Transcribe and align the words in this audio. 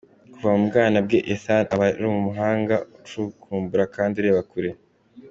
Kuva 0.33 0.49
mu 0.57 0.63
bwana 0.69 0.97
bwe 1.05 1.19
Ethan 1.33 1.61
aba 1.73 1.85
ari 1.95 2.05
umuhanga 2.15 2.75
ucukumbura 2.97 3.83
kandi 3.95 4.15
ureba 4.17 4.41
kure. 4.51 4.71